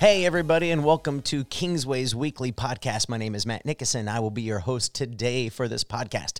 [0.00, 3.10] Hey, everybody, and welcome to Kingsway's weekly podcast.
[3.10, 4.08] My name is Matt Nickerson.
[4.08, 6.38] I will be your host today for this podcast.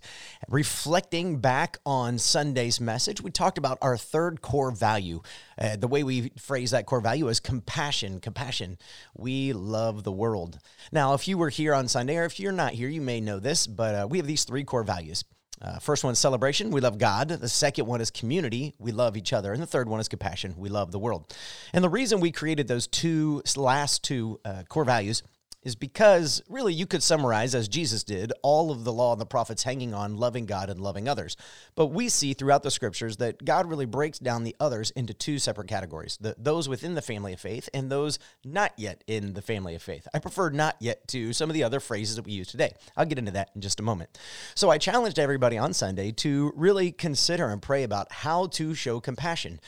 [0.48, 5.21] Reflecting back on Sunday's message, we talked about our third core value.
[5.61, 8.18] Uh, the way we phrase that core value is compassion.
[8.18, 8.79] Compassion.
[9.14, 10.58] We love the world.
[10.90, 13.40] Now, if you were here on Sunday, or if you're not here, you may know
[13.40, 15.22] this, but uh, we have these three core values
[15.63, 16.71] uh, first one is celebration.
[16.71, 17.29] We love God.
[17.29, 18.75] The second one is community.
[18.79, 19.53] We love each other.
[19.53, 20.55] And the third one is compassion.
[20.57, 21.35] We love the world.
[21.73, 25.23] And the reason we created those two last two uh, core values
[25.63, 29.27] is because really you could summarize, as Jesus did, all of the law and the
[29.27, 31.37] prophets hanging on loving God and loving others.
[31.75, 35.39] But we see throughout the scriptures that God really breaks down the others into two
[35.39, 39.42] separate categories the, those within the family of faith and those not yet in the
[39.42, 40.09] family of faith.
[40.15, 42.73] I prefer not yet to some of the other phrases that we use today.
[42.97, 44.19] I'll get into that in just a moment.
[44.55, 49.01] So I challenged everybody on Sunday to really consider and pray about how to show
[49.01, 49.61] compassion.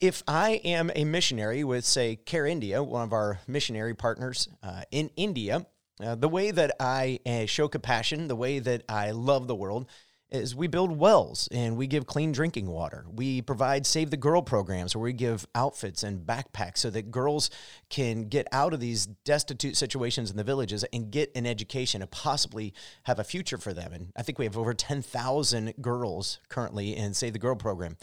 [0.00, 4.82] If I am a missionary with, say, Care India, one of our missionary partners uh,
[4.90, 5.66] in India,
[6.04, 9.86] uh, the way that I uh, show compassion, the way that I love the world,
[10.30, 13.06] is we build wells and we give clean drinking water.
[13.12, 17.50] We provide Save the Girl programs where we give outfits and backpacks so that girls
[17.88, 22.10] can get out of these destitute situations in the villages and get an education and
[22.10, 23.92] possibly have a future for them.
[23.92, 27.96] And I think we have over 10,000 girls currently in Save the Girl program.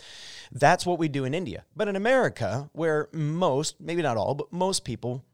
[0.51, 1.65] That's what we do in India.
[1.75, 5.25] But in America, where most, maybe not all, but most people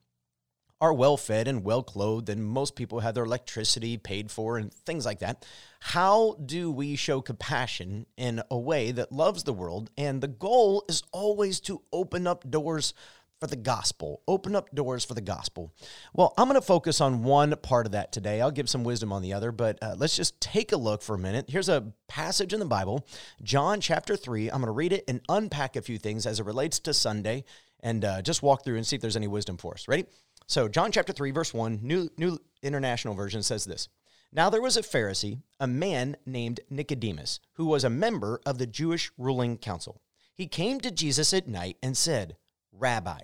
[0.81, 4.73] are well fed and well clothed, and most people have their electricity paid for and
[4.73, 5.45] things like that.
[5.81, 9.89] How do we show compassion in a way that loves the world?
[9.97, 12.93] And the goal is always to open up doors
[13.39, 15.73] for the gospel, open up doors for the gospel.
[16.13, 18.41] Well, I'm going to focus on one part of that today.
[18.41, 21.15] I'll give some wisdom on the other, but uh, let's just take a look for
[21.15, 21.45] a minute.
[21.49, 23.07] Here's a passage in the Bible,
[23.41, 24.49] John chapter 3.
[24.49, 27.45] I'm going to read it and unpack a few things as it relates to Sunday
[27.81, 29.87] and uh, just walk through and see if there's any wisdom for us.
[29.87, 30.05] Ready?
[30.49, 33.87] So, John chapter 3, verse 1, New, New International Version says this
[34.33, 38.65] Now there was a Pharisee, a man named Nicodemus, who was a member of the
[38.65, 40.01] Jewish ruling council.
[40.33, 42.35] He came to Jesus at night and said,
[42.71, 43.19] Rabbi,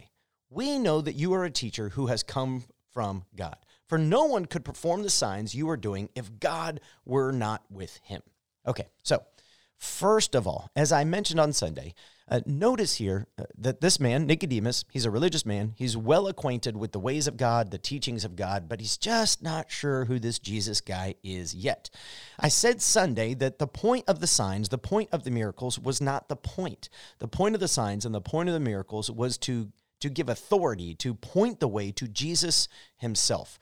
[0.51, 3.57] we know that you are a teacher who has come from God.
[3.87, 7.97] For no one could perform the signs you are doing if God were not with
[8.03, 8.21] him.
[8.67, 9.23] Okay, so
[9.79, 11.95] first of all, as I mentioned on Sunday,
[12.27, 15.73] uh, notice here uh, that this man, Nicodemus, he's a religious man.
[15.75, 19.43] He's well acquainted with the ways of God, the teachings of God, but he's just
[19.43, 21.89] not sure who this Jesus guy is yet.
[22.39, 26.01] I said Sunday that the point of the signs, the point of the miracles was
[26.01, 26.89] not the point.
[27.19, 30.27] The point of the signs and the point of the miracles was to, to give
[30.27, 33.59] authority, to point the way to Jesus himself.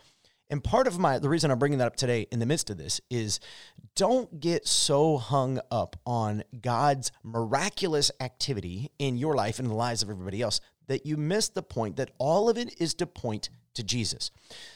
[0.54, 2.78] And part of my the reason I'm bringing that up today in the midst of
[2.78, 3.40] this is
[3.96, 10.04] don't get so hung up on God's miraculous activity in your life and the lives
[10.04, 13.50] of everybody else that you miss the point that all of it is to point
[13.74, 14.30] to Jesus.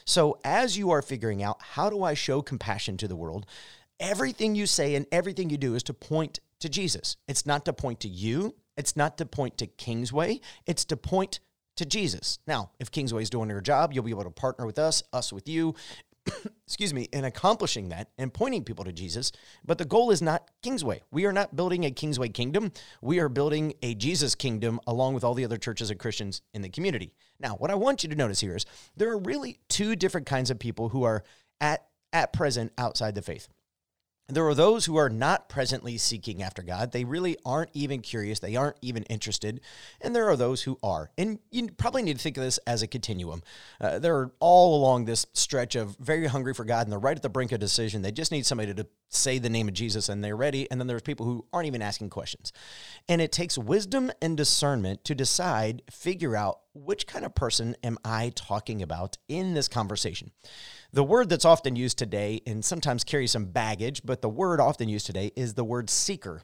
[0.04, 3.46] So as you are figuring out how do I show compassion to the world,
[4.00, 7.18] everything you say and everything you do is to point to Jesus.
[7.28, 11.38] It's not to point to you, it's not to point to Kingsway, it's to point
[11.78, 12.38] to Jesus.
[12.46, 15.32] Now, if Kingsway is doing their job, you'll be able to partner with us, us
[15.32, 15.74] with you,
[16.66, 19.32] excuse me, in accomplishing that and pointing people to Jesus.
[19.64, 21.02] But the goal is not Kingsway.
[21.10, 22.72] We are not building a Kingsway kingdom.
[23.00, 26.62] We are building a Jesus kingdom along with all the other churches and Christians in
[26.62, 27.12] the community.
[27.40, 28.66] Now, what I want you to notice here is
[28.96, 31.24] there are really two different kinds of people who are
[31.60, 33.48] at at present outside the faith.
[34.30, 36.92] There are those who are not presently seeking after God.
[36.92, 38.38] They really aren't even curious.
[38.40, 39.60] They aren't even interested.
[40.02, 41.10] And there are those who are.
[41.16, 43.42] And you probably need to think of this as a continuum.
[43.80, 47.22] Uh, they're all along this stretch of very hungry for God and they're right at
[47.22, 48.02] the brink of decision.
[48.02, 50.70] They just need somebody to say the name of Jesus and they're ready.
[50.70, 52.52] And then there's people who aren't even asking questions.
[53.08, 57.98] And it takes wisdom and discernment to decide, figure out which kind of person am
[58.04, 60.32] I talking about in this conversation.
[60.92, 64.88] The word that's often used today and sometimes carries some baggage, but the word often
[64.88, 66.42] used today is the word seeker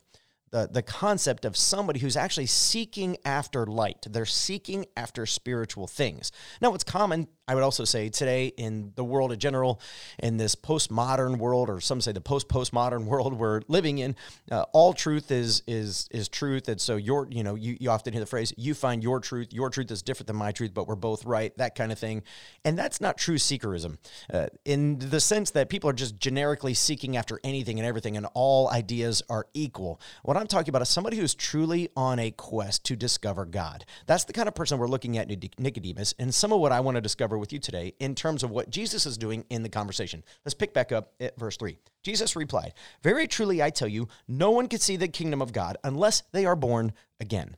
[0.55, 4.07] the, the concept of somebody who's actually seeking after light.
[4.09, 6.31] They're seeking after spiritual things.
[6.61, 9.81] Now, what's common, I would also say today in the world in general,
[10.19, 14.17] in this postmodern world, or some say the post-postmodern world we're living in,
[14.51, 16.69] uh, all truth is is is truth.
[16.69, 19.53] And so your, you know, you, you often hear the phrase, you find your truth,
[19.53, 22.23] your truth is different than my truth, but we're both right, that kind of thing.
[22.65, 23.99] And that's not true seekerism.
[24.33, 28.27] Uh, in the sense that people are just generically seeking after anything and everything, and
[28.35, 30.01] all ideas are equal.
[30.23, 33.87] What I'm I'm talking about is somebody who's truly on a quest to discover God.
[34.05, 35.27] That's the kind of person we're looking at
[35.59, 36.15] Nicodemus.
[36.19, 38.51] And some of what I want to discover cover with you today in terms of
[38.51, 40.23] what Jesus is doing in the conversation.
[40.45, 41.77] Let's pick back up at verse 3.
[42.05, 45.77] Jesus replied, Very truly I tell you, no one can see the kingdom of God
[45.83, 47.57] unless they are born again.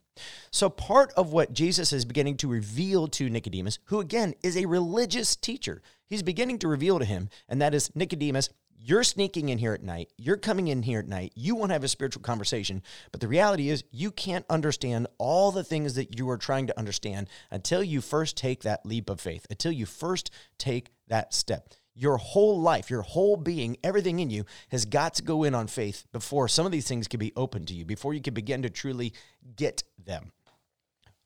[0.51, 4.65] So, part of what Jesus is beginning to reveal to Nicodemus, who again is a
[4.65, 9.59] religious teacher, he's beginning to reveal to him, and that is Nicodemus, you're sneaking in
[9.59, 10.11] here at night.
[10.17, 11.33] You're coming in here at night.
[11.35, 12.83] You want to have a spiritual conversation.
[13.11, 16.79] But the reality is, you can't understand all the things that you are trying to
[16.79, 21.75] understand until you first take that leap of faith, until you first take that step.
[21.95, 25.67] Your whole life, your whole being, everything in you has got to go in on
[25.67, 28.63] faith before some of these things can be open to you, before you can begin
[28.63, 29.15] to truly
[29.57, 30.33] get them.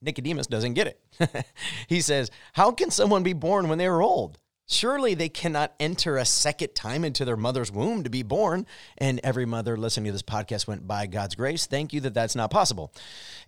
[0.01, 1.47] Nicodemus doesn't get it.
[1.89, 4.39] he says, How can someone be born when they are old?
[4.71, 8.67] Surely they cannot enter a second time into their mother's womb to be born.
[8.97, 12.37] And every mother listening to this podcast went, by God's grace, thank you that that's
[12.37, 12.93] not possible.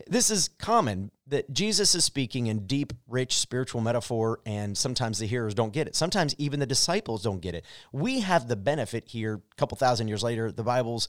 [0.08, 5.26] This is common that Jesus is speaking in deep, rich spiritual metaphor, and sometimes the
[5.26, 5.94] hearers don't get it.
[5.94, 7.64] Sometimes even the disciples don't get it.
[7.92, 11.06] We have the benefit here, a couple thousand years later, the Bible's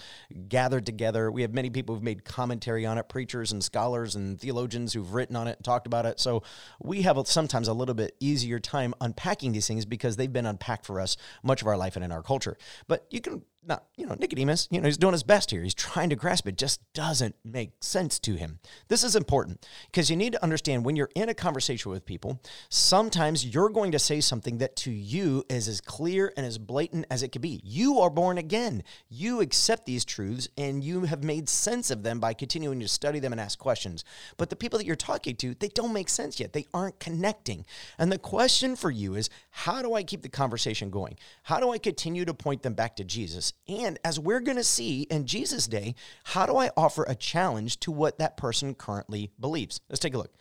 [0.47, 1.31] gathered together.
[1.31, 5.13] We have many people who've made commentary on it, preachers and scholars and theologians who've
[5.13, 6.19] written on it and talked about it.
[6.19, 6.43] So
[6.79, 10.85] we have sometimes a little bit easier time unpacking these things because they've been unpacked
[10.85, 12.55] for us much of our life and in our culture.
[12.87, 15.63] But you can not, you know, Nicodemus, you know, he's doing his best here.
[15.63, 18.59] He's trying to grasp it, just doesn't make sense to him.
[18.87, 22.41] This is important because you need to understand when you're in a conversation with people,
[22.69, 27.05] sometimes you're going to say something that to you is as clear and as blatant
[27.09, 27.61] as it could be.
[27.63, 28.83] You are born again.
[29.09, 33.19] You accept these truths and you have made sense of them by continuing to study
[33.19, 34.03] them and ask questions.
[34.37, 36.53] But the people that you're talking to, they don't make sense yet.
[36.53, 37.65] They aren't connecting.
[37.97, 41.17] And the question for you is how do I keep the conversation going?
[41.43, 43.52] How do I continue to point them back to Jesus?
[43.67, 45.95] And as we're going to see in Jesus' day,
[46.25, 49.79] how do I offer a challenge to what that person currently believes?
[49.89, 50.33] Let's take a look.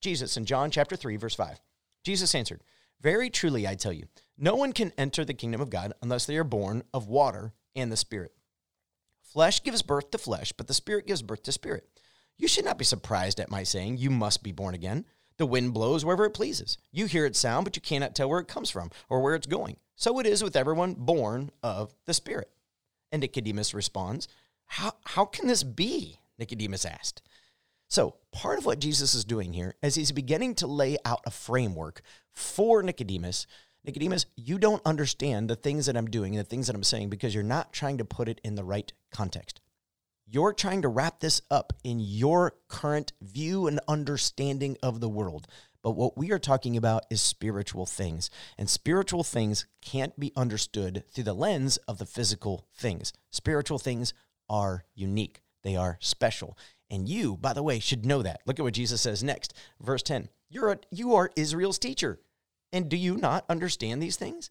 [0.00, 1.60] Jesus in John chapter 3, verse 5.
[2.04, 2.62] Jesus answered,
[3.00, 4.06] Very truly I tell you,
[4.36, 7.90] no one can enter the kingdom of God unless they are born of water and
[7.90, 8.32] the Spirit.
[9.22, 11.88] Flesh gives birth to flesh, but the Spirit gives birth to spirit.
[12.36, 15.06] You should not be surprised at my saying, You must be born again.
[15.42, 16.78] The wind blows wherever it pleases.
[16.92, 19.48] You hear its sound, but you cannot tell where it comes from or where it's
[19.48, 19.76] going.
[19.96, 22.48] So it is with everyone born of the Spirit.
[23.10, 24.28] And Nicodemus responds,
[24.66, 26.20] How, how can this be?
[26.38, 27.22] Nicodemus asked.
[27.88, 31.32] So, part of what Jesus is doing here is he's beginning to lay out a
[31.32, 33.48] framework for Nicodemus.
[33.82, 37.08] Nicodemus, you don't understand the things that I'm doing and the things that I'm saying
[37.08, 39.60] because you're not trying to put it in the right context.
[40.32, 45.46] You're trying to wrap this up in your current view and understanding of the world.
[45.82, 48.30] But what we are talking about is spiritual things.
[48.56, 53.12] And spiritual things can't be understood through the lens of the physical things.
[53.28, 54.14] Spiritual things
[54.48, 56.56] are unique, they are special.
[56.90, 58.40] And you, by the way, should know that.
[58.46, 59.52] Look at what Jesus says next.
[59.82, 62.20] Verse 10 You're a, You are Israel's teacher.
[62.72, 64.50] And do you not understand these things?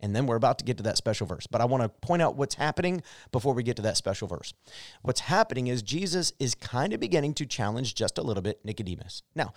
[0.00, 1.46] And then we're about to get to that special verse.
[1.46, 3.02] But I want to point out what's happening
[3.32, 4.54] before we get to that special verse.
[5.02, 9.22] What's happening is Jesus is kind of beginning to challenge just a little bit Nicodemus.
[9.34, 9.52] Now,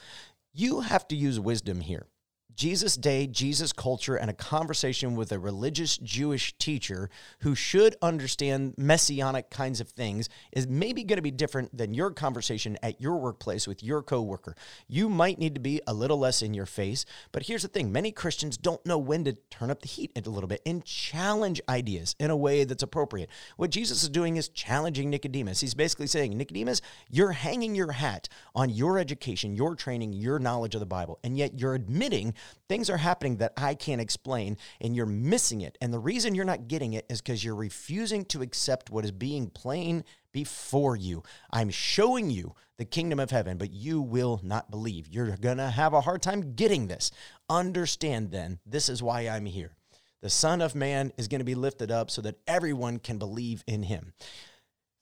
[0.54, 2.08] you have to use wisdom here.
[2.55, 8.75] Jesus' day, Jesus' culture, and a conversation with a religious Jewish teacher who should understand
[8.77, 13.17] messianic kinds of things is maybe going to be different than your conversation at your
[13.17, 14.55] workplace with your coworker.
[14.88, 17.91] You might need to be a little less in your face, but here's the thing
[17.91, 21.62] many Christians don't know when to turn up the heat a little bit and challenge
[21.67, 23.29] ideas in a way that's appropriate.
[23.58, 25.62] What Jesus is doing is challenging Nicodemus.
[25.62, 30.75] He's basically saying, Nicodemus, you're hanging your hat on your education, your training, your knowledge
[30.75, 32.34] of the Bible, and yet you're admitting
[32.69, 35.77] Things are happening that I can't explain, and you're missing it.
[35.81, 39.12] And the reason you're not getting it is because you're refusing to accept what is
[39.12, 41.24] being plain before you.
[41.51, 45.07] I'm showing you the kingdom of heaven, but you will not believe.
[45.07, 47.12] You're going to have a hard time getting this.
[47.50, 49.75] Understand then, this is why I'm here.
[50.21, 53.63] The Son of Man is going to be lifted up so that everyone can believe
[53.67, 54.13] in him.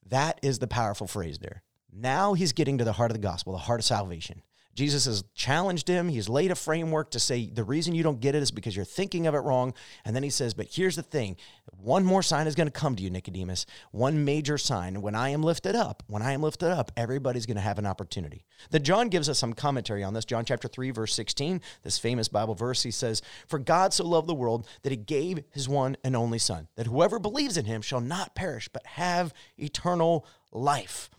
[0.08, 1.62] That is the powerful phrase there.
[1.92, 4.42] Now he's getting to the heart of the gospel, the heart of salvation.
[4.76, 6.08] Jesus has challenged him.
[6.08, 8.86] He's laid a framework to say the reason you don't get it is because you're
[8.86, 9.74] thinking of it wrong.
[10.06, 11.38] And then he says, But here's the thing
[11.78, 13.66] one more sign is going to come to you, Nicodemus.
[13.92, 15.02] One major sign.
[15.02, 17.86] When I am lifted up, when I am lifted up, everybody's going to have an
[17.86, 18.46] opportunity.
[18.70, 20.26] Then John gives us some commentary on this.
[20.26, 24.28] John chapter 3, verse 16, this famous Bible verse, he says, For God so loved
[24.28, 27.82] the world that he gave his one and only Son, that whoever believes in him
[27.82, 31.10] shall not perish, but have eternal life.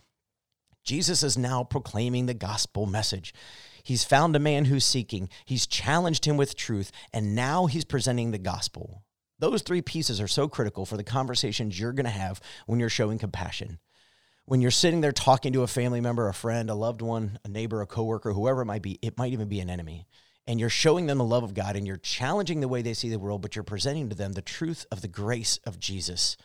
[0.83, 3.33] Jesus is now proclaiming the gospel message.
[3.83, 8.31] He's found a man who's seeking, he's challenged him with truth, and now he's presenting
[8.31, 9.03] the gospel.
[9.39, 12.89] Those three pieces are so critical for the conversations you're going to have when you're
[12.89, 13.79] showing compassion.
[14.45, 17.47] When you're sitting there talking to a family member, a friend, a loved one, a
[17.47, 20.05] neighbor, a coworker, whoever it might be, it might even be an enemy.
[20.45, 23.09] And you're showing them the love of God and you're challenging the way they see
[23.09, 26.37] the world, but you're presenting to them the truth of the grace of Jesus.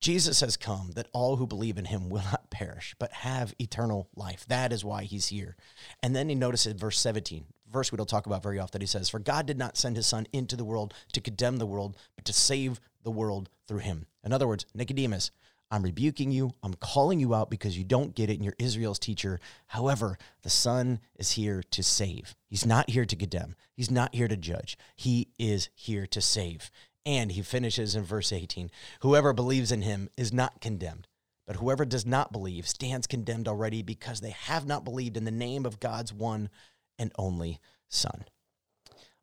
[0.00, 4.08] Jesus has come that all who believe in him will not perish, but have eternal
[4.14, 4.46] life.
[4.48, 5.56] That is why he's here.
[6.02, 8.78] And then he notices verse 17, verse we don't talk about very often.
[8.78, 11.56] that He says, For God did not send his son into the world to condemn
[11.56, 14.06] the world, but to save the world through him.
[14.24, 15.30] In other words, Nicodemus,
[15.70, 16.54] I'm rebuking you.
[16.62, 19.38] I'm calling you out because you don't get it and you're Israel's teacher.
[19.66, 22.34] However, the Son is here to save.
[22.46, 23.54] He's not here to condemn.
[23.74, 24.78] He's not here to judge.
[24.96, 26.70] He is here to save.
[27.08, 31.08] And he finishes in verse 18 Whoever believes in him is not condemned,
[31.46, 35.30] but whoever does not believe stands condemned already because they have not believed in the
[35.30, 36.50] name of God's one
[36.98, 38.26] and only Son.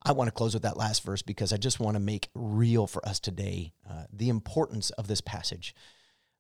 [0.04, 2.88] I want to close with that last verse because I just want to make real
[2.88, 5.76] for us today uh, the importance of this passage.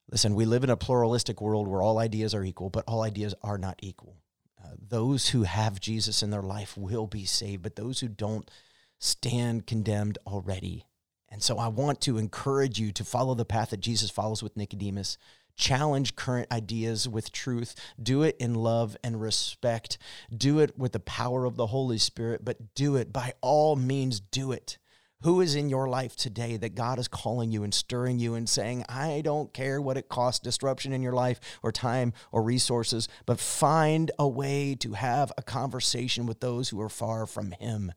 [0.09, 3.35] Listen, we live in a pluralistic world where all ideas are equal, but all ideas
[3.43, 4.17] are not equal.
[4.59, 8.49] Uh, those who have Jesus in their life will be saved, but those who don't
[8.97, 10.85] stand condemned already.
[11.29, 14.55] And so I want to encourage you to follow the path that Jesus follows with
[14.55, 15.17] Nicodemus.
[15.57, 17.75] Challenge current ideas with truth.
[18.01, 19.97] Do it in love and respect.
[20.35, 24.19] Do it with the power of the Holy Spirit, but do it by all means,
[24.19, 24.77] do it.
[25.25, 28.47] Who is in your life today that God is calling you and stirring you and
[28.47, 33.07] saying, I don't care what it costs, disruption in your life or time or resources,
[33.25, 37.91] but find a way to have a conversation with those who are far from Him.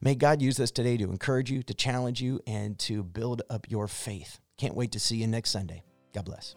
[0.00, 3.66] May God use this today to encourage you, to challenge you, and to build up
[3.70, 4.40] your faith.
[4.56, 5.82] Can't wait to see you next Sunday.
[6.14, 6.56] God bless.